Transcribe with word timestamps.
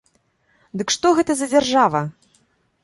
Дык 0.81 0.93
што 0.95 1.07
гэта 1.21 1.31
за 1.41 1.51
дзяржава? 1.53 2.05